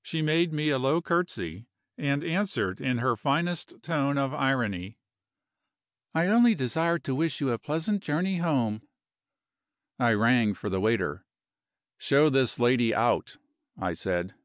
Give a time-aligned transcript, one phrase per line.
[0.00, 1.66] She made me a low curtsey,
[1.98, 5.00] and answered in her finest tone of irony:
[6.14, 8.86] "I only desire to wish you a pleasant journey home."
[9.98, 11.26] I rang for the waiter.
[11.98, 13.38] "Show this lady out,"
[13.76, 14.36] I said.